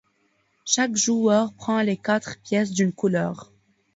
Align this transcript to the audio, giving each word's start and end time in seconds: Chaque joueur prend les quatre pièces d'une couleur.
Chaque 0.65 0.95
joueur 0.95 1.53
prend 1.53 1.79
les 1.83 1.95
quatre 1.95 2.41
pièces 2.41 2.71
d'une 2.71 2.91
couleur. 2.91 3.51